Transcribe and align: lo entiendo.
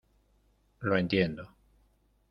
lo 0.79 0.97
entiendo. 0.97 1.47